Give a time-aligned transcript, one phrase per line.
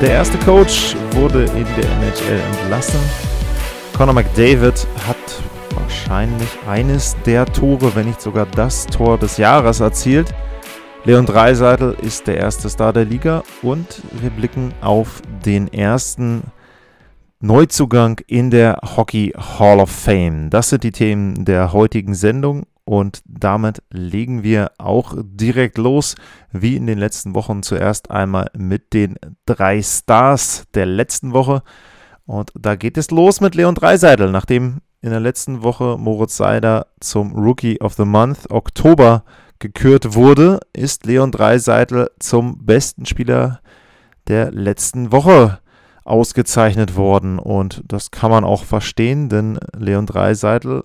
[0.00, 3.00] Der erste Coach wurde in der NHL entlassen.
[3.96, 5.16] Conor McDavid hat
[5.74, 10.32] wahrscheinlich eines der Tore, wenn nicht sogar das Tor des Jahres erzielt.
[11.02, 16.44] Leon Dreiseitel ist der erste Star der Liga und wir blicken auf den ersten
[17.40, 20.48] Neuzugang in der Hockey Hall of Fame.
[20.48, 26.14] Das sind die Themen der heutigen Sendung und damit legen wir auch direkt los,
[26.52, 31.62] wie in den letzten Wochen zuerst einmal mit den drei Stars der letzten Woche.
[32.24, 36.86] Und da geht es los mit Leon Dreiseitel, nachdem in der letzten Woche Moritz Seider
[36.98, 39.22] zum Rookie of the Month Oktober
[39.58, 43.60] gekürt wurde, ist Leon Dreiseitel zum besten Spieler
[44.28, 45.58] der letzten Woche
[46.04, 47.38] ausgezeichnet worden.
[47.38, 50.84] Und das kann man auch verstehen, denn Leon Dreiseitel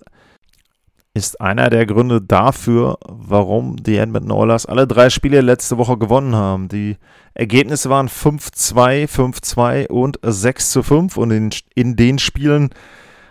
[1.14, 6.34] ist einer der Gründe dafür, warum die Edmonton Oilers alle drei Spiele letzte Woche gewonnen
[6.34, 6.68] haben.
[6.68, 6.96] Die
[7.34, 12.70] Ergebnisse waren 5-2, 5-2 und 6-5 und in, in den Spielen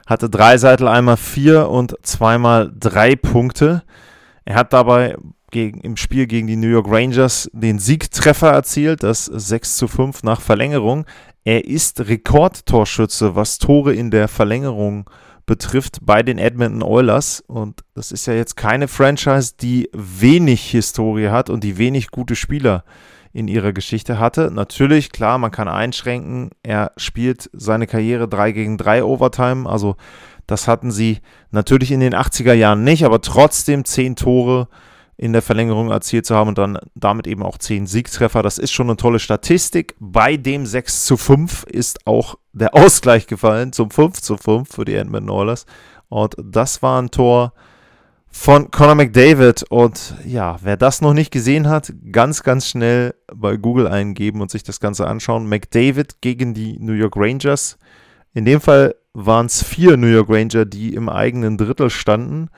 [0.08, 3.84] hatte Dreiseitel einmal vier und zweimal drei Punkte.
[4.46, 5.18] Er hat dabei
[5.52, 10.24] gegen, im Spiel gegen die New York Rangers den Siegtreffer erzielt, das 6 zu 5
[10.24, 11.06] nach Verlängerung.
[11.44, 15.10] Er ist Rekordtorschütze, was Tore in der Verlängerung
[15.46, 17.44] betrifft bei den Edmonton Oilers.
[17.48, 22.36] Und das ist ja jetzt keine Franchise, die wenig Historie hat und die wenig gute
[22.36, 22.84] Spieler
[23.34, 24.52] in ihrer Geschichte hatte.
[24.52, 26.52] Natürlich, klar, man kann einschränken.
[26.62, 29.68] Er spielt seine Karriere 3 gegen 3 Overtime.
[29.68, 29.96] Also
[30.46, 31.20] das hatten sie
[31.52, 34.68] natürlich in den 80er Jahren nicht, aber trotzdem 10 Tore
[35.18, 38.44] in der Verlängerung erzielt zu haben und dann damit eben auch 10 Siegtreffer.
[38.44, 39.96] Das ist schon eine tolle Statistik.
[40.00, 44.86] Bei dem 6 zu 5 ist auch der Ausgleich gefallen zum 5 zu 5 für
[44.86, 45.66] die Edmonton Oilers.
[46.10, 47.54] Und das war ein Tor
[48.30, 49.64] von Conor McDavid.
[49.64, 54.52] Und ja, wer das noch nicht gesehen hat, ganz, ganz schnell bei Google eingeben und
[54.52, 55.48] sich das Ganze anschauen.
[55.48, 57.78] McDavid gegen die New York Rangers.
[58.34, 62.50] In dem Fall waren es vier New York Ranger, die im eigenen Drittel standen.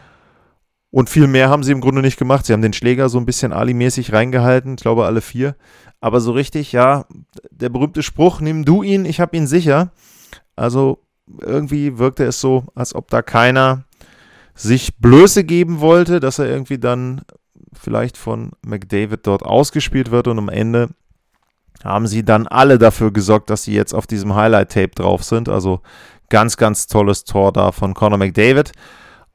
[0.90, 2.46] Und viel mehr haben sie im Grunde nicht gemacht.
[2.46, 5.58] Sie haben den Schläger so ein bisschen Ali-mäßig reingehalten, ich glaube alle vier.
[6.06, 7.06] Aber so richtig, ja,
[7.50, 9.90] der berühmte Spruch, nimm du ihn, ich habe ihn sicher.
[10.56, 11.00] Also
[11.42, 13.86] irgendwie wirkte es so, als ob da keiner
[14.54, 17.22] sich Blöße geben wollte, dass er irgendwie dann
[17.74, 20.90] vielleicht von McDavid dort ausgespielt wird und am Ende
[21.84, 25.50] haben sie dann alle dafür gesorgt, dass sie jetzt auf diesem Highlight-Tape drauf sind.
[25.50, 25.82] Also
[26.30, 28.74] ganz, ganz tolles Tor da von Conor McDavid.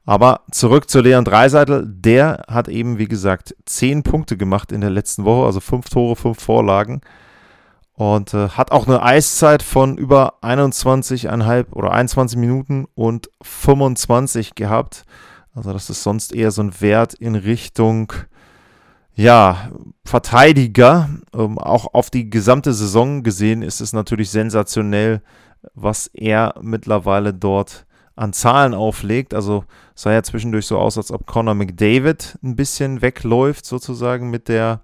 [0.05, 1.85] Aber zurück zu Leon Dreiseitel.
[1.87, 6.15] Der hat eben, wie gesagt, zehn Punkte gemacht in der letzten Woche, also fünf Tore,
[6.15, 7.01] fünf Vorlagen.
[7.93, 15.05] Und äh, hat auch eine Eiszeit von über 21,5 oder 21 Minuten und 25 gehabt.
[15.53, 18.13] Also, das ist sonst eher so ein Wert in Richtung,
[19.13, 19.69] ja,
[20.03, 21.09] Verteidiger.
[21.33, 25.21] Ähm, auch auf die gesamte Saison gesehen ist es natürlich sensationell,
[25.75, 27.85] was er mittlerweile dort
[28.15, 29.33] an Zahlen auflegt.
[29.33, 29.63] Also
[29.95, 34.81] sah ja zwischendurch so aus, als ob Conor McDavid ein bisschen wegläuft, sozusagen mit der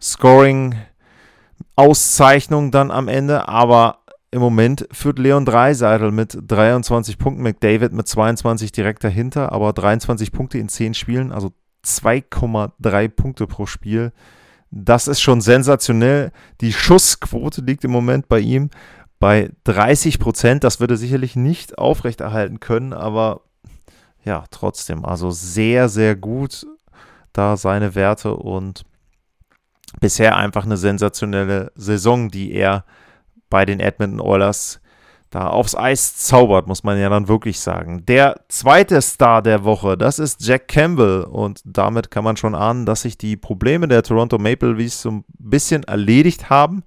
[0.00, 3.46] Scoring-Auszeichnung dann am Ende.
[3.48, 3.98] Aber
[4.30, 10.32] im Moment führt Leon Dreiseitel mit 23 Punkten, McDavid mit 22 direkt dahinter, aber 23
[10.32, 11.52] Punkte in 10 Spielen, also
[11.84, 14.12] 2,3 Punkte pro Spiel.
[14.72, 16.32] Das ist schon sensationell.
[16.60, 18.70] Die Schussquote liegt im Moment bei ihm
[19.24, 20.64] bei 30 Prozent.
[20.64, 23.40] Das würde sicherlich nicht aufrechterhalten können, aber
[24.22, 26.66] ja, trotzdem, also sehr, sehr gut
[27.32, 28.84] da seine Werte und
[29.98, 32.84] bisher einfach eine sensationelle Saison, die er
[33.48, 34.82] bei den Edmonton Oilers
[35.30, 38.04] da aufs Eis zaubert, muss man ja dann wirklich sagen.
[38.04, 42.84] Der zweite Star der Woche, das ist Jack Campbell und damit kann man schon ahnen,
[42.84, 46.84] dass sich die Probleme der Toronto Maple Leafs so ein bisschen erledigt haben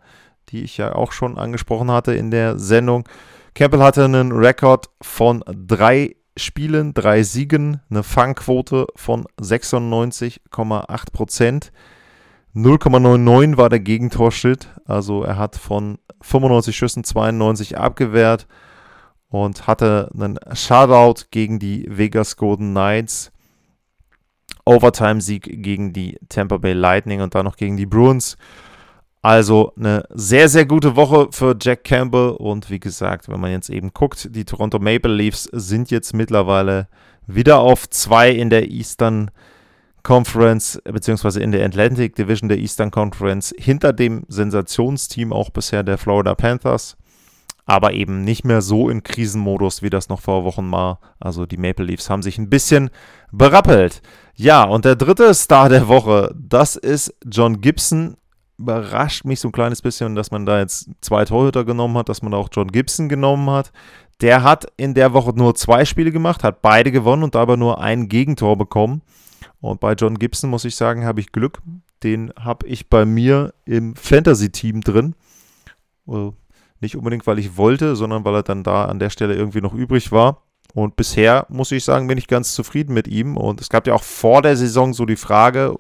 [0.50, 3.08] die ich ja auch schon angesprochen hatte in der Sendung.
[3.54, 11.72] Campbell hatte einen Rekord von drei Spielen, drei Siegen, eine Fangquote von 96,8 Prozent.
[12.56, 18.48] 0,99 war der Gegentorschnitt, also er hat von 95 Schüssen 92 abgewehrt
[19.30, 23.32] und hatte einen Shutout gegen die Vegas Golden Knights,
[24.66, 28.38] Overtime-Sieg gegen die Tampa Bay Lightning und dann noch gegen die Bruins.
[29.28, 32.30] Also eine sehr, sehr gute Woche für Jack Campbell.
[32.30, 36.88] Und wie gesagt, wenn man jetzt eben guckt, die Toronto Maple Leafs sind jetzt mittlerweile
[37.26, 39.30] wieder auf zwei in der Eastern
[40.02, 45.98] Conference, beziehungsweise in der Atlantic Division der Eastern Conference, hinter dem Sensationsteam auch bisher der
[45.98, 46.96] Florida Panthers.
[47.66, 51.02] Aber eben nicht mehr so in Krisenmodus, wie das noch vor Wochen war.
[51.20, 52.92] Also die Maple Leafs haben sich ein bisschen
[53.34, 54.02] berappelt.
[54.36, 58.16] Ja, und der dritte Star der Woche, das ist John Gibson
[58.58, 62.22] überrascht mich so ein kleines bisschen, dass man da jetzt zwei Torhüter genommen hat, dass
[62.22, 63.72] man auch John Gibson genommen hat.
[64.22, 67.80] Der hat in der Woche nur zwei Spiele gemacht, hat beide gewonnen und dabei nur
[67.80, 69.02] ein Gegentor bekommen.
[69.62, 71.62] Und bei John Gibson muss ich sagen, habe ich Glück.
[72.04, 75.16] Den habe ich bei mir im Fantasy-Team drin.
[76.08, 76.36] Also
[76.80, 79.74] nicht unbedingt, weil ich wollte, sondern weil er dann da an der Stelle irgendwie noch
[79.74, 80.44] übrig war.
[80.74, 83.36] Und bisher muss ich sagen, bin ich ganz zufrieden mit ihm.
[83.36, 85.76] Und es gab ja auch vor der Saison so die Frage,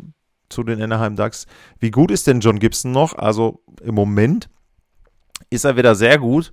[0.50, 1.46] zu den Anaheim Ducks.
[1.80, 3.18] Wie gut ist denn John Gibson noch?
[3.18, 4.50] Also im Moment
[5.50, 6.52] ist er wieder sehr gut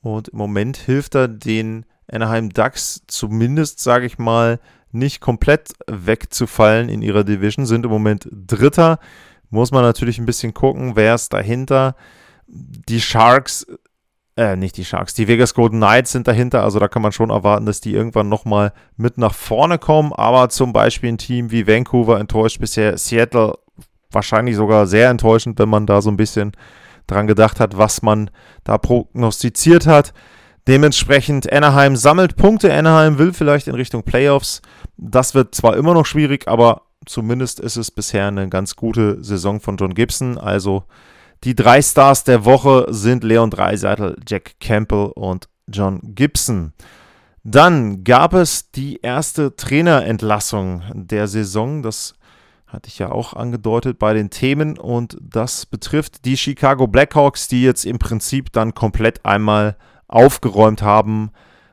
[0.00, 4.60] und im Moment hilft er den Anaheim Ducks zumindest, sage ich mal,
[4.92, 8.98] nicht komplett wegzufallen in ihrer Division, sind im Moment Dritter.
[9.50, 11.96] Muss man natürlich ein bisschen gucken, wer ist dahinter.
[12.46, 13.66] Die Sharks
[14.36, 17.30] äh, nicht die Sharks, die Vegas Golden Knights sind dahinter, also da kann man schon
[17.30, 21.66] erwarten, dass die irgendwann nochmal mit nach vorne kommen, aber zum Beispiel ein Team wie
[21.66, 23.54] Vancouver enttäuscht bisher, Seattle
[24.10, 26.52] wahrscheinlich sogar sehr enttäuschend, wenn man da so ein bisschen
[27.06, 28.30] dran gedacht hat, was man
[28.64, 30.14] da prognostiziert hat.
[30.66, 34.62] Dementsprechend Anaheim sammelt Punkte, Anaheim will vielleicht in Richtung Playoffs.
[34.96, 39.60] Das wird zwar immer noch schwierig, aber zumindest ist es bisher eine ganz gute Saison
[39.60, 40.84] von John Gibson, also
[41.44, 46.72] die drei Stars der Woche sind Leon Dreiseitel, Jack Campbell und John Gibson.
[47.42, 51.82] Dann gab es die erste Trainerentlassung der Saison.
[51.82, 52.14] Das
[52.66, 57.62] hatte ich ja auch angedeutet bei den Themen und das betrifft die Chicago Blackhawks, die
[57.62, 59.76] jetzt im Prinzip dann komplett einmal
[60.08, 61.30] aufgeräumt haben,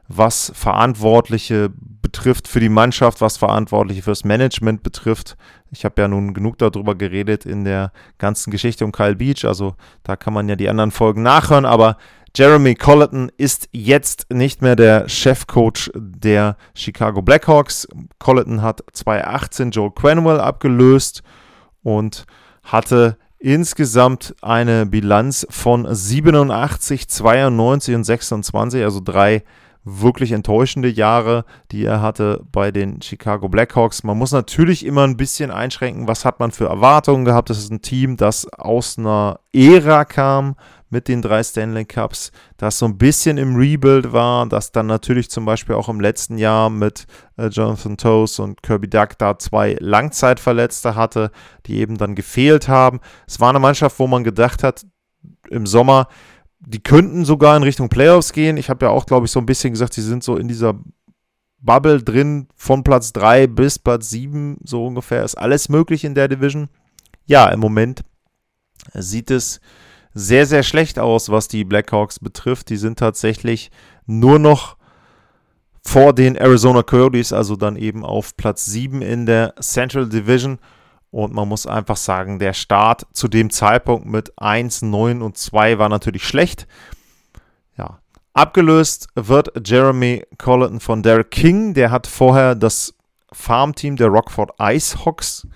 [0.09, 1.71] was Verantwortliche
[2.11, 5.37] betrifft für die Mannschaft, was Verantwortliche fürs Management betrifft.
[5.71, 9.75] Ich habe ja nun genug darüber geredet in der ganzen Geschichte um Kyle Beach, also
[10.03, 11.97] da kann man ja die anderen Folgen nachhören, aber
[12.35, 17.87] Jeremy Colleton ist jetzt nicht mehr der Chefcoach der Chicago Blackhawks.
[18.19, 21.23] Colleton hat 2018 Joel Quenwell abgelöst
[21.83, 22.25] und
[22.63, 29.43] hatte insgesamt eine Bilanz von 87, 92 und 26, also drei
[29.83, 34.03] wirklich enttäuschende Jahre, die er hatte bei den Chicago Blackhawks.
[34.03, 37.49] Man muss natürlich immer ein bisschen einschränken, was hat man für Erwartungen gehabt.
[37.49, 40.55] Das ist ein Team, das aus einer Ära kam
[40.91, 45.31] mit den drei Stanley Cups, das so ein bisschen im Rebuild war, das dann natürlich
[45.31, 47.07] zum Beispiel auch im letzten Jahr mit
[47.37, 51.31] äh, Jonathan Toes und Kirby Duck da zwei Langzeitverletzte hatte,
[51.65, 52.99] die eben dann gefehlt haben.
[53.25, 54.85] Es war eine Mannschaft, wo man gedacht hat,
[55.49, 56.07] im Sommer,
[56.61, 58.57] die könnten sogar in Richtung Playoffs gehen.
[58.57, 60.79] Ich habe ja auch, glaube ich, so ein bisschen gesagt, sie sind so in dieser
[61.59, 66.27] Bubble drin, von Platz 3 bis Platz 7, so ungefähr, ist alles möglich in der
[66.27, 66.69] Division.
[67.25, 68.03] Ja, im Moment
[68.93, 69.59] sieht es
[70.13, 72.69] sehr, sehr schlecht aus, was die Blackhawks betrifft.
[72.69, 73.71] Die sind tatsächlich
[74.05, 74.75] nur noch
[75.83, 80.59] vor den Arizona Coyotes, also dann eben auf Platz 7 in der Central Division.
[81.11, 85.77] Und man muss einfach sagen, der Start zu dem Zeitpunkt mit 1, 9 und 2
[85.77, 86.67] war natürlich schlecht.
[87.77, 87.99] Ja.
[88.33, 91.73] Abgelöst wird Jeremy Colleton von Derek King.
[91.73, 92.95] Der hat vorher das
[93.33, 95.47] Farmteam der Rockford Icehawks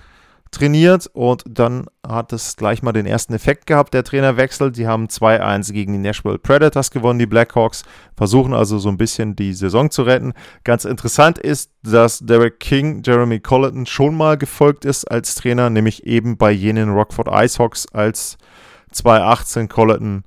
[0.55, 4.71] trainiert und dann hat es gleich mal den ersten Effekt gehabt, der Trainerwechsel.
[4.71, 7.83] Die haben 2-1 gegen die Nashville Predators gewonnen, die Blackhawks,
[8.15, 10.33] versuchen also so ein bisschen die Saison zu retten.
[10.63, 16.05] Ganz interessant ist, dass Derek King Jeremy Colleton schon mal gefolgt ist als Trainer, nämlich
[16.05, 18.37] eben bei jenen Rockford Icehawks, als
[18.91, 20.23] 2018 Colleton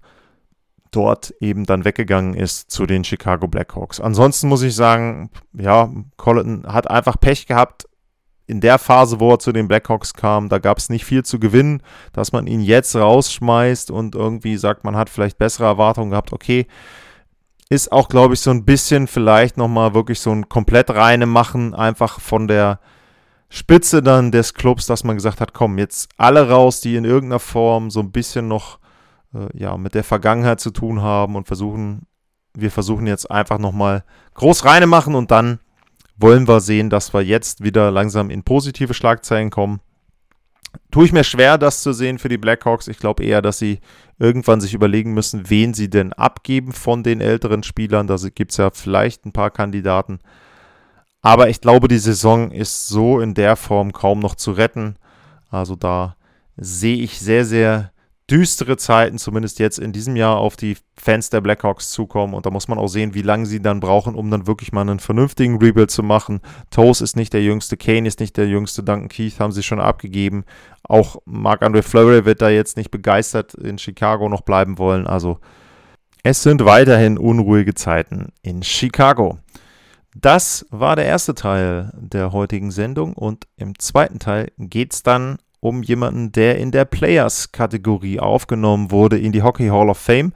[0.90, 4.00] dort eben dann weggegangen ist zu den Chicago Blackhawks.
[4.00, 7.88] Ansonsten muss ich sagen, ja, Colleton hat einfach Pech gehabt
[8.48, 11.38] in der Phase, wo er zu den Blackhawks kam, da gab es nicht viel zu
[11.38, 11.82] gewinnen,
[12.14, 16.66] dass man ihn jetzt rausschmeißt und irgendwie sagt, man hat vielleicht bessere Erwartungen gehabt, okay.
[17.70, 21.74] Ist auch, glaube ich, so ein bisschen vielleicht nochmal wirklich so ein komplett reine Machen,
[21.74, 22.80] einfach von der
[23.50, 27.40] Spitze dann des Clubs, dass man gesagt hat, komm, jetzt alle raus, die in irgendeiner
[27.40, 28.78] Form so ein bisschen noch
[29.34, 32.06] äh, ja, mit der Vergangenheit zu tun haben und versuchen,
[32.54, 35.60] wir versuchen jetzt einfach nochmal groß reine machen und dann
[36.18, 39.80] wollen wir sehen, dass wir jetzt wieder langsam in positive Schlagzeilen kommen.
[40.90, 42.88] Tue ich mir schwer, das zu sehen für die Blackhawks.
[42.88, 43.80] Ich glaube eher, dass sie
[44.18, 48.06] irgendwann sich überlegen müssen, wen sie denn abgeben von den älteren Spielern.
[48.06, 50.18] Da gibt es ja vielleicht ein paar Kandidaten.
[51.20, 54.96] Aber ich glaube, die Saison ist so in der Form kaum noch zu retten.
[55.50, 56.16] Also da
[56.56, 57.92] sehe ich sehr, sehr
[58.30, 62.34] düstere Zeiten, zumindest jetzt in diesem Jahr, auf die Fans der Blackhawks zukommen.
[62.34, 64.82] Und da muss man auch sehen, wie lange sie dann brauchen, um dann wirklich mal
[64.82, 66.40] einen vernünftigen Rebuild zu machen.
[66.70, 69.80] Toast ist nicht der jüngste, Kane ist nicht der jüngste, Duncan Keith haben sie schon
[69.80, 70.44] abgegeben.
[70.82, 75.06] Auch Marc-André Fleury wird da jetzt nicht begeistert in Chicago noch bleiben wollen.
[75.06, 75.38] Also
[76.22, 79.38] es sind weiterhin unruhige Zeiten in Chicago.
[80.14, 85.38] Das war der erste Teil der heutigen Sendung und im zweiten Teil geht es dann
[85.60, 90.32] um jemanden, der in der Players-Kategorie aufgenommen wurde in die Hockey Hall of Fame,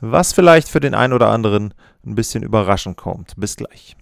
[0.00, 1.74] was vielleicht für den einen oder anderen
[2.06, 3.34] ein bisschen überraschend kommt.
[3.36, 3.96] Bis gleich.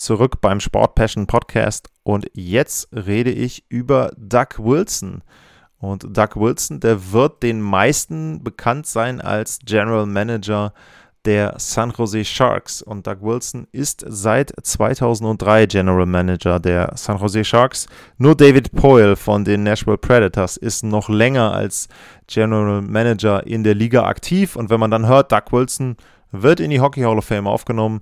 [0.00, 5.22] Zurück beim Sport Passion Podcast und jetzt rede ich über Doug Wilson.
[5.78, 10.72] Und Doug Wilson, der wird den meisten bekannt sein als General Manager
[11.26, 12.80] der San Jose Sharks.
[12.80, 17.86] Und Doug Wilson ist seit 2003 General Manager der San Jose Sharks.
[18.16, 21.88] Nur David Poyle von den Nashville Predators ist noch länger als
[22.26, 24.56] General Manager in der Liga aktiv.
[24.56, 25.96] Und wenn man dann hört, Doug Wilson
[26.32, 28.00] wird in die Hockey Hall of Fame aufgenommen,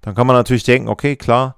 [0.00, 1.56] dann kann man natürlich denken, okay, klar,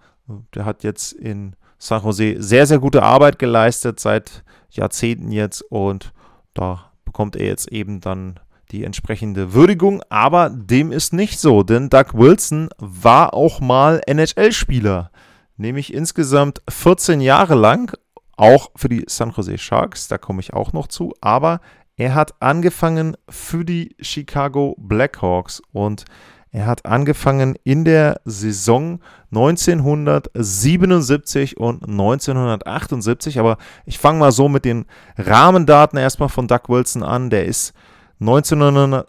[0.54, 6.12] der hat jetzt in San Jose sehr, sehr gute Arbeit geleistet seit Jahrzehnten jetzt und
[6.54, 8.40] da bekommt er jetzt eben dann
[8.71, 15.11] die entsprechende Würdigung, aber dem ist nicht so, denn Doug Wilson war auch mal NHL-Spieler,
[15.57, 17.97] nämlich insgesamt 14 Jahre lang,
[18.37, 21.61] auch für die San Jose Sharks, da komme ich auch noch zu, aber
[21.97, 26.04] er hat angefangen für die Chicago Blackhawks und
[26.50, 29.00] er hat angefangen in der Saison
[29.31, 34.87] 1977 und 1978, aber ich fange mal so mit den
[35.17, 37.28] Rahmendaten erstmal von Doug Wilson an.
[37.31, 37.75] Der ist
[38.21, 39.07] 1900,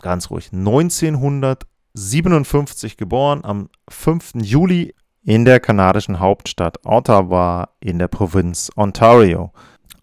[0.00, 4.32] ganz ruhig, 1957 geboren, am 5.
[4.42, 4.94] Juli
[5.24, 9.52] in der kanadischen Hauptstadt Ottawa in der Provinz Ontario.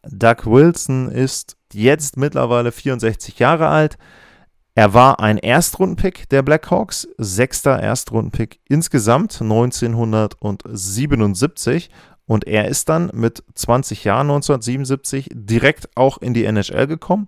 [0.03, 3.97] Doug Wilson ist jetzt mittlerweile 64 Jahre alt,
[4.75, 11.89] er war ein Erstrundenpick der Blackhawks, sechster Erstrundenpick insgesamt 1977
[12.27, 17.27] und er ist dann mit 20 Jahren 1977 direkt auch in die NHL gekommen.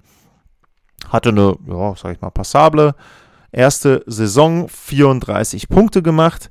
[1.09, 2.95] Hatte eine, ja, sag ich mal, passable
[3.51, 6.49] erste Saison, 34 Punkte gemacht,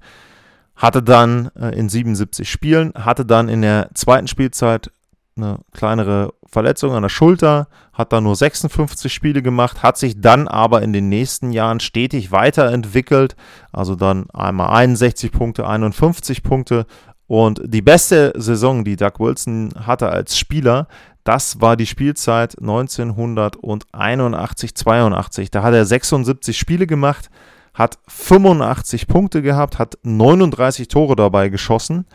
[0.74, 4.90] hatte dann äh, in 77 Spielen, hatte dann in der zweiten Spielzeit
[5.36, 10.46] eine kleinere Verletzung an der Schulter, hat da nur 56 Spiele gemacht, hat sich dann
[10.48, 13.34] aber in den nächsten Jahren stetig weiterentwickelt.
[13.72, 16.86] Also dann einmal 61 Punkte, 51 Punkte.
[17.26, 20.86] Und die beste Saison, die Doug Wilson hatte als Spieler,
[21.24, 25.50] das war die Spielzeit 1981, 82.
[25.50, 27.28] Da hat er 76 Spiele gemacht,
[27.74, 32.06] hat 85 Punkte gehabt, hat 39 Tore dabei geschossen.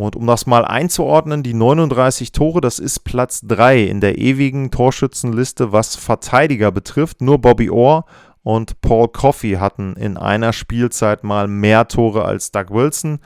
[0.00, 4.70] Und um das mal einzuordnen, die 39 Tore, das ist Platz 3 in der ewigen
[4.70, 7.20] Torschützenliste, was Verteidiger betrifft.
[7.20, 8.06] Nur Bobby Orr
[8.42, 13.18] und Paul Coffey hatten in einer Spielzeit mal mehr Tore als Doug Wilson.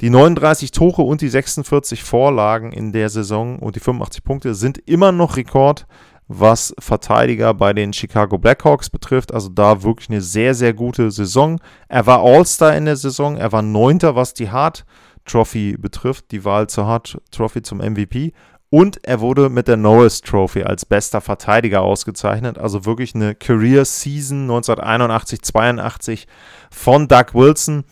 [0.00, 4.78] Die 39 Tore und die 46 Vorlagen in der Saison und die 85 Punkte sind
[4.86, 5.84] immer noch Rekord,
[6.28, 9.34] was Verteidiger bei den Chicago Blackhawks betrifft.
[9.34, 11.58] Also da wirklich eine sehr, sehr gute Saison.
[11.88, 14.84] Er war All-Star in der Saison, er war Neunter, was die Hart-
[15.24, 18.32] Trophy betrifft, die Wahl zur Hart Trophy zum MVP.
[18.70, 22.58] Und er wurde mit der Norris Trophy als bester Verteidiger ausgezeichnet.
[22.58, 26.26] Also wirklich eine Career Season 1981-82
[26.70, 27.84] von Doug Wilson.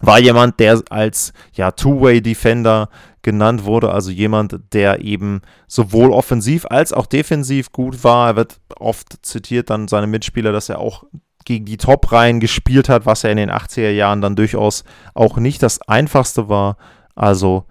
[0.00, 2.90] War jemand, der als ja, Two-Way-Defender
[3.22, 8.28] genannt wurde, also jemand, der eben sowohl offensiv als auch defensiv gut war.
[8.30, 11.04] Er wird oft zitiert dann seine Mitspieler, dass er auch
[11.46, 14.84] gegen die Top-Reihen gespielt hat, was ja in den 80er Jahren dann durchaus
[15.14, 16.76] auch nicht das einfachste war.
[17.14, 17.64] Also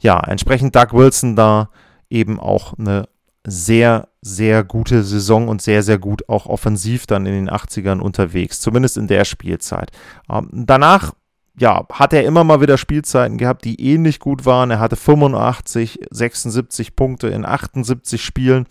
[0.00, 1.68] ja, entsprechend Doug Wilson da
[2.08, 3.08] eben auch eine
[3.46, 8.60] sehr, sehr gute Saison und sehr, sehr gut auch offensiv dann in den 80ern unterwegs,
[8.60, 9.92] zumindest in der Spielzeit.
[10.30, 11.12] Ähm, danach
[11.58, 14.70] ja, hat er immer mal wieder Spielzeiten gehabt, die ähnlich gut waren.
[14.70, 18.66] Er hatte 85, 76 Punkte in 78 Spielen.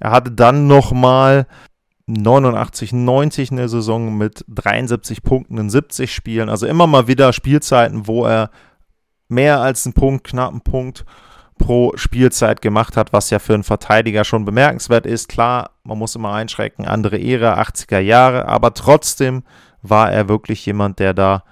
[0.00, 1.46] Er hatte dann nochmal
[2.06, 6.48] 89, 90 in der Saison mit 73 Punkten in 70 Spielen.
[6.48, 8.50] Also immer mal wieder Spielzeiten, wo er
[9.28, 11.04] mehr als einen Punkt, knapp einen Punkt
[11.58, 15.28] pro Spielzeit gemacht hat, was ja für einen Verteidiger schon bemerkenswert ist.
[15.28, 19.42] Klar, man muss immer einschränken, andere Ära, 80er Jahre, aber trotzdem
[19.82, 21.44] war er wirklich jemand, der da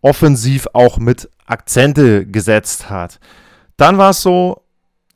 [0.00, 3.20] offensiv auch mit Akzente gesetzt hat.
[3.76, 4.62] Dann war es so,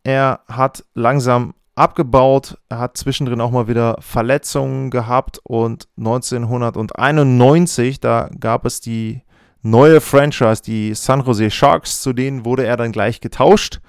[0.03, 2.59] er hat langsam abgebaut.
[2.69, 9.23] Er hat zwischendrin auch mal wieder Verletzungen gehabt und 1991, da gab es die
[9.63, 13.81] neue Franchise, die San Jose Sharks, zu denen wurde er dann gleich getauscht.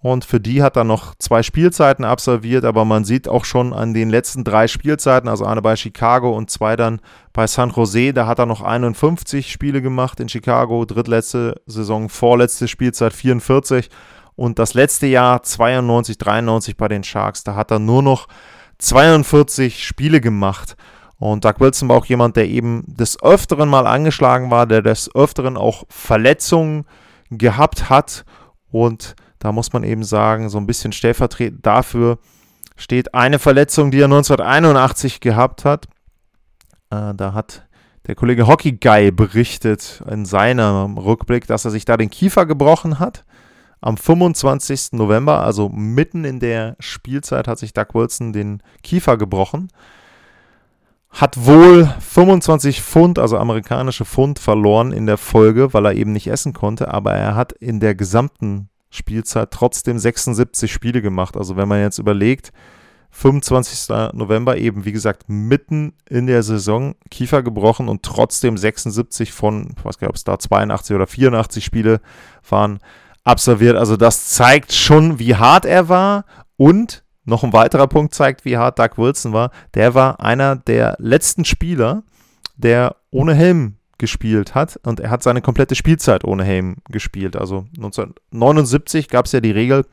[0.00, 3.94] Und für die hat er noch zwei Spielzeiten absolviert, aber man sieht auch schon an
[3.94, 7.00] den letzten drei Spielzeiten, also eine bei Chicago und zwei dann
[7.32, 12.68] bei San Jose, da hat er noch 51 Spiele gemacht in Chicago, drittletzte Saison, vorletzte
[12.68, 13.90] Spielzeit 44
[14.38, 18.28] und das letzte Jahr 92, 93 bei den Sharks, da hat er nur noch
[18.78, 20.76] 42 Spiele gemacht.
[21.18, 25.12] Und Doug Wilson war auch jemand, der eben des Öfteren mal angeschlagen war, der des
[25.12, 26.84] Öfteren auch Verletzungen
[27.30, 28.24] gehabt hat.
[28.70, 32.18] Und da muss man eben sagen, so ein bisschen stellvertretend dafür
[32.76, 35.86] steht eine Verletzung, die er 1981 gehabt hat.
[36.90, 37.66] Äh, da hat
[38.06, 43.00] der Kollege Hockey Guy berichtet in seinem Rückblick, dass er sich da den Kiefer gebrochen
[43.00, 43.24] hat.
[43.80, 44.92] Am 25.
[44.92, 49.68] November, also mitten in der Spielzeit, hat sich Doug Wilson den Kiefer gebrochen.
[51.10, 56.26] Hat wohl 25 Pfund, also amerikanische Pfund, verloren in der Folge, weil er eben nicht
[56.26, 56.92] essen konnte.
[56.92, 61.36] Aber er hat in der gesamten Spielzeit trotzdem 76 Spiele gemacht.
[61.36, 62.52] Also wenn man jetzt überlegt,
[63.10, 64.12] 25.
[64.12, 69.84] November eben, wie gesagt, mitten in der Saison Kiefer gebrochen und trotzdem 76 von, ich
[69.84, 72.00] weiß gar nicht, ob es da 82 oder 84 Spiele
[72.48, 72.80] waren,
[73.28, 73.76] absolviert.
[73.76, 76.24] Also das zeigt schon, wie hart er war
[76.56, 79.50] und noch ein weiterer Punkt zeigt, wie hart Doug Wilson war.
[79.74, 82.02] Der war einer der letzten Spieler,
[82.56, 87.36] der ohne Helm gespielt hat und er hat seine komplette Spielzeit ohne Helm gespielt.
[87.36, 89.84] Also 1979 gab es ja die Regel,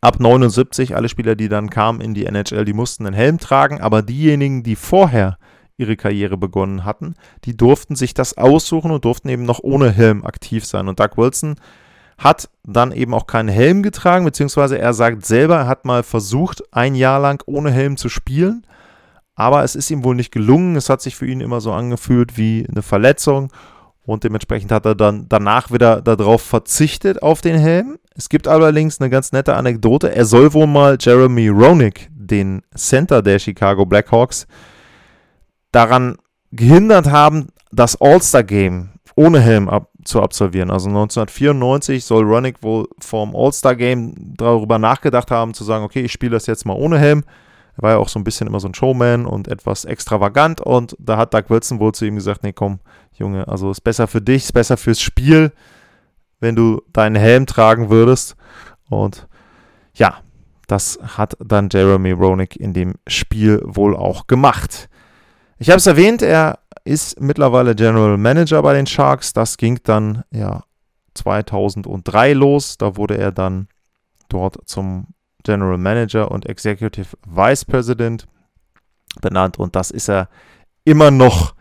[0.00, 3.80] ab 79 alle Spieler, die dann kamen in die NHL, die mussten einen Helm tragen,
[3.80, 5.38] aber diejenigen, die vorher
[5.76, 7.14] ihre Karriere begonnen hatten,
[7.44, 10.88] die durften sich das aussuchen und durften eben noch ohne Helm aktiv sein.
[10.88, 11.56] Und Doug Wilson
[12.20, 16.62] hat dann eben auch keinen Helm getragen, beziehungsweise er sagt selber, er hat mal versucht,
[16.70, 18.66] ein Jahr lang ohne Helm zu spielen,
[19.34, 20.76] aber es ist ihm wohl nicht gelungen.
[20.76, 23.50] Es hat sich für ihn immer so angefühlt wie eine Verletzung
[24.04, 27.98] und dementsprechend hat er dann danach wieder darauf verzichtet auf den Helm.
[28.14, 30.14] Es gibt allerdings eine ganz nette Anekdote.
[30.14, 34.46] Er soll wohl mal Jeremy Roenick, den Center der Chicago Blackhawks,
[35.72, 36.18] daran
[36.50, 40.70] gehindert haben, das All-Star-Game ohne Helm ab zu absolvieren.
[40.70, 46.32] Also 1994 soll Ronick wohl vom All-Star-Game darüber nachgedacht haben, zu sagen, okay, ich spiele
[46.32, 47.24] das jetzt mal ohne Helm.
[47.76, 50.96] Er war ja auch so ein bisschen immer so ein Showman und etwas extravagant und
[50.98, 52.80] da hat Doug Wilson wohl zu ihm gesagt, nee, komm,
[53.12, 55.52] Junge, also ist besser für dich, ist besser fürs Spiel,
[56.40, 58.36] wenn du deinen Helm tragen würdest.
[58.88, 59.28] Und
[59.94, 60.18] ja,
[60.66, 64.88] das hat dann Jeremy Roenick in dem Spiel wohl auch gemacht.
[65.62, 69.34] Ich habe es erwähnt, er ist mittlerweile General Manager bei den Sharks.
[69.34, 70.64] Das ging dann ja
[71.12, 72.78] 2003 los.
[72.78, 73.68] Da wurde er dann
[74.30, 75.08] dort zum
[75.42, 78.26] General Manager und Executive Vice President
[79.20, 80.30] benannt und das ist er
[80.84, 81.54] immer noch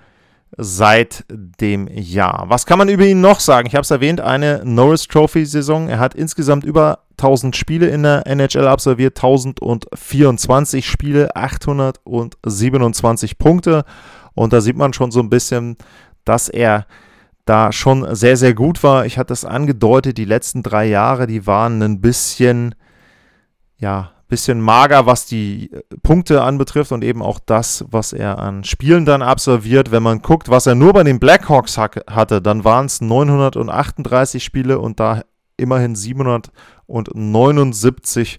[0.57, 2.45] seit dem Jahr.
[2.47, 3.67] Was kann man über ihn noch sagen?
[3.67, 5.89] Ich habe es erwähnt, eine Norris Trophy Saison.
[5.89, 13.83] Er hat insgesamt über 1000 Spiele in der NHL absolviert, 1024 Spiele, 827 Punkte
[14.33, 15.77] und da sieht man schon so ein bisschen,
[16.23, 16.85] dass er
[17.45, 19.05] da schon sehr, sehr gut war.
[19.05, 22.75] Ich hatte es angedeutet, die letzten drei Jahre, die waren ein bisschen,
[23.77, 28.63] ja, bisschen mager, was die äh, Punkte anbetrifft und eben auch das, was er an
[28.63, 29.91] Spielen dann absolviert.
[29.91, 34.79] Wenn man guckt, was er nur bei den Blackhawks hatte, dann waren es 938 Spiele
[34.79, 35.23] und da
[35.57, 38.37] immerhin 779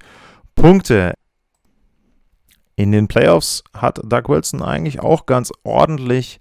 [0.54, 1.12] Punkte.
[2.76, 6.40] In den Playoffs hat Doug Wilson eigentlich auch ganz ordentlich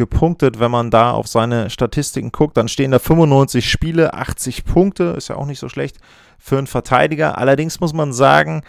[0.00, 0.58] gepunktet.
[0.58, 5.04] Wenn man da auf seine Statistiken guckt, dann stehen da 95 Spiele, 80 Punkte.
[5.16, 5.98] Ist ja auch nicht so schlecht
[6.38, 7.38] für einen Verteidiger.
[7.38, 8.62] Allerdings muss man sagen,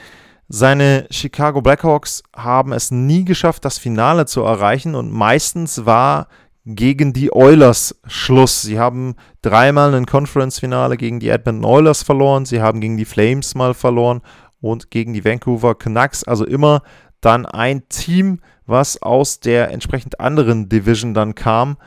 [0.50, 6.28] seine Chicago Blackhawks haben es nie geschafft, das Finale zu erreichen und meistens war
[6.65, 8.62] gegen die Oilers Schluss.
[8.62, 13.56] Sie haben dreimal ein Conference-Finale gegen die Edmonton Oilers verloren, sie haben gegen die Flames
[13.56, 14.22] mal verloren
[14.60, 16.26] und gegen die Vancouver Canucks.
[16.26, 16.84] Also immer
[17.22, 21.78] dann ein Team, was aus der entsprechend anderen Division dann kam.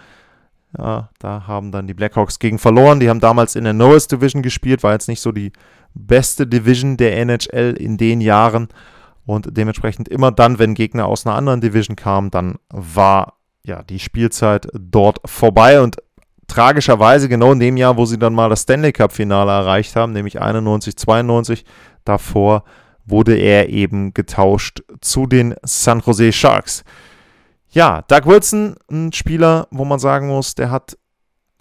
[0.77, 2.99] Ja, da haben dann die Blackhawks gegen verloren.
[2.99, 5.53] Die haben damals in der Norris Division gespielt, war jetzt nicht so die
[5.95, 8.69] beste Division der NHL in den Jahren.
[9.27, 13.35] Und dementsprechend immer dann, wenn Gegner aus einer anderen Division kamen, dann war
[13.65, 15.81] ja die Spielzeit dort vorbei.
[15.81, 15.97] Und
[16.49, 20.13] tragischerweise genau in dem Jahr, wo sie dann mal das Stanley Cup Finale erreicht haben,
[20.13, 21.65] nämlich 91, 92,
[22.05, 22.65] davor
[23.07, 26.85] wurde er eben getauscht zu den San Jose Sharks.
[27.71, 30.97] Ja, Doug Wilson, ein Spieler, wo man sagen muss, der hat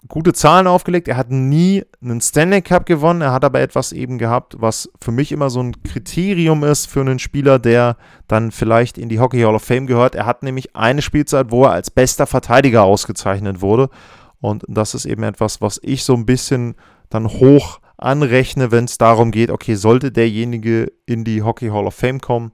[0.08, 1.08] gute Zahlen aufgelegt.
[1.08, 3.22] Er hat nie einen Stanley Cup gewonnen.
[3.22, 7.00] Er hat aber etwas eben gehabt, was für mich immer so ein Kriterium ist für
[7.00, 7.96] einen Spieler, der
[8.28, 10.14] dann vielleicht in die Hockey Hall of Fame gehört.
[10.14, 13.88] Er hat nämlich eine Spielzeit, wo er als bester Verteidiger ausgezeichnet wurde.
[14.40, 16.74] Und das ist eben etwas, was ich so ein bisschen
[17.08, 21.94] dann hoch anrechne, wenn es darum geht, okay, sollte derjenige in die Hockey Hall of
[21.94, 22.52] Fame kommen.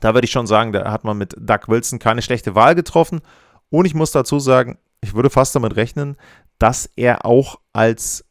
[0.00, 3.20] Da würde ich schon sagen, da hat man mit Doug Wilson keine schlechte Wahl getroffen.
[3.68, 6.16] Und ich muss dazu sagen, ich würde fast damit rechnen,
[6.58, 8.24] dass er auch als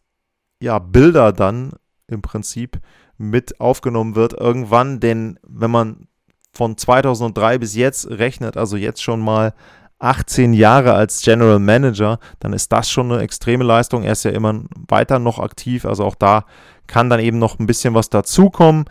[0.62, 1.72] ja, Bilder dann
[2.08, 2.80] im Prinzip
[3.18, 6.08] mit aufgenommen wird irgendwann, denn wenn man
[6.52, 9.54] von 2003 bis jetzt rechnet, also jetzt schon mal
[10.00, 14.04] 18 Jahre als General Manager, dann ist das schon eine extreme Leistung.
[14.04, 16.46] Er ist ja immer weiter noch aktiv, also auch da
[16.88, 18.86] kann dann eben noch ein bisschen was dazukommen.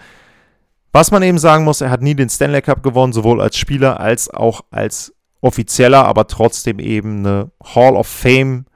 [0.93, 4.01] Was man eben sagen muss, er hat nie den Stanley Cup gewonnen, sowohl als Spieler
[4.01, 8.67] als auch als offizieller, aber trotzdem eben eine Hall of Fame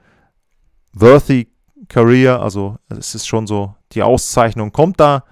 [0.93, 1.47] worthy
[1.89, 2.41] Career.
[2.41, 5.23] Also es ist schon so, die Auszeichnung kommt da,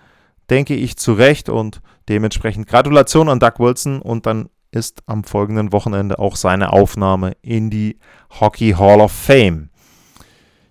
[0.50, 6.20] denke ich, zurecht und dementsprechend Gratulation an Doug Wilson und dann ist am folgenden Wochenende
[6.20, 7.98] auch seine Aufnahme in die
[8.40, 9.70] Hockey Hall of Fame.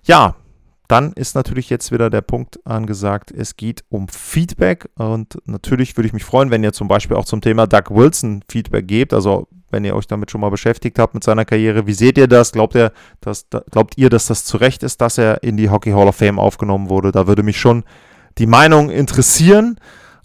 [0.02, 0.36] Ja,
[0.88, 6.08] dann ist natürlich jetzt wieder der Punkt angesagt, es geht um Feedback und natürlich würde
[6.08, 9.46] ich mich freuen, wenn ihr zum Beispiel auch zum Thema Doug Wilson Feedback gebt, also
[9.70, 11.86] wenn ihr euch damit schon mal beschäftigt habt mit seiner Karriere.
[11.86, 12.50] Wie seht ihr das?
[12.50, 15.92] Glaubt ihr, dass, glaubt ihr, dass das zu Recht ist, dass er in die Hockey
[15.92, 17.12] Hall of Fame aufgenommen wurde?
[17.12, 17.84] Da würde mich schon
[18.38, 19.78] die Meinung interessieren.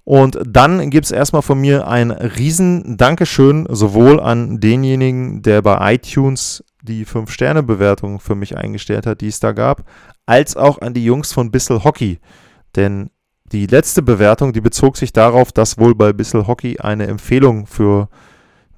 [0.05, 5.95] Und dann gibt es erstmal von mir ein riesen Dankeschön sowohl an denjenigen, der bei
[5.95, 9.83] iTunes die 5-Sterne-Bewertung für mich eingestellt hat, die es da gab,
[10.27, 12.19] als auch an die Jungs von Bissell Hockey.
[12.75, 13.09] Denn
[13.51, 18.07] die letzte Bewertung, die bezog sich darauf, dass wohl bei Bissell Hockey eine Empfehlung für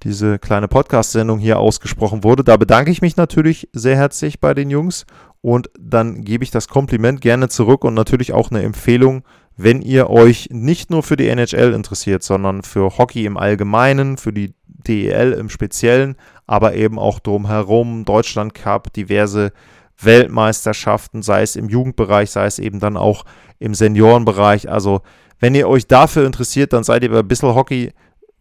[0.03, 2.45] diese kleine Podcast-Sendung hier ausgesprochen wurde.
[2.45, 5.05] Da bedanke ich mich natürlich sehr herzlich bei den Jungs
[5.41, 9.23] und dann gebe ich das Kompliment gerne zurück und natürlich auch eine Empfehlung,
[9.57, 14.31] wenn ihr euch nicht nur für die NHL interessiert, sondern für Hockey im Allgemeinen, für
[14.31, 16.15] die DEL im Speziellen,
[16.45, 19.51] aber eben auch drumherum, Deutschland Cup, diverse
[19.99, 23.25] Weltmeisterschaften, sei es im Jugendbereich, sei es eben dann auch
[23.57, 24.69] im Seniorenbereich.
[24.69, 25.01] Also,
[25.39, 27.91] wenn ihr euch dafür interessiert, dann seid ihr bei Bissel Hockey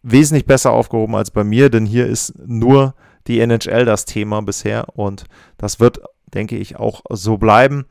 [0.03, 2.93] wesentlich besser aufgehoben als bei mir, denn hier ist nur
[3.25, 5.25] die NHL das Thema bisher und
[5.57, 5.99] das wird,
[6.33, 7.85] denke ich, auch so bleiben.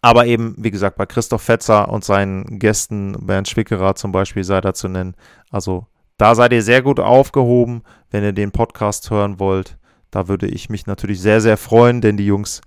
[0.00, 4.60] Aber eben, wie gesagt, bei Christoph Fetzer und seinen Gästen, Bernd Schwickerer zum Beispiel, sei
[4.60, 5.14] da zu nennen.
[5.50, 9.78] Also da seid ihr sehr gut aufgehoben, wenn ihr den Podcast hören wollt.
[10.10, 12.60] Da würde ich mich natürlich sehr, sehr freuen, denn die Jungs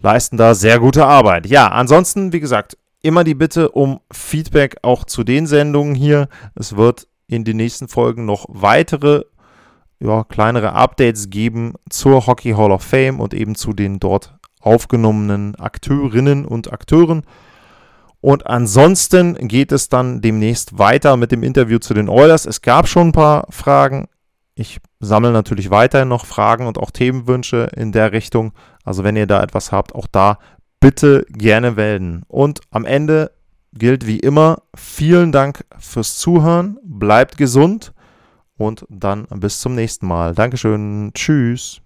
[0.00, 1.46] leisten da sehr gute Arbeit.
[1.46, 6.28] Ja, ansonsten, wie gesagt, immer die Bitte um Feedback auch zu den Sendungen hier.
[6.54, 9.24] Es wird in den nächsten Folgen noch weitere
[9.98, 15.54] ja, kleinere Updates geben zur Hockey Hall of Fame und eben zu den dort aufgenommenen
[15.54, 17.22] Akteurinnen und Akteuren.
[18.20, 22.44] Und ansonsten geht es dann demnächst weiter mit dem Interview zu den Oilers.
[22.44, 24.08] Es gab schon ein paar Fragen.
[24.56, 28.52] Ich sammle natürlich weiterhin noch Fragen und auch Themenwünsche in der Richtung.
[28.84, 30.38] Also wenn ihr da etwas habt, auch da
[30.80, 32.24] bitte gerne melden.
[32.26, 33.30] Und am Ende
[33.72, 37.92] gilt wie immer, vielen Dank fürs Zuhören, bleibt gesund
[38.56, 40.34] und dann bis zum nächsten Mal.
[40.34, 41.85] Dankeschön, tschüss.